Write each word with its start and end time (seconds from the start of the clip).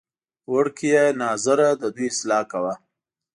وړکیه 0.53 1.03
ناظره 1.21 1.67
ددوی 1.81 2.07
اصلاح 2.13 2.43
کوه. 2.51 2.73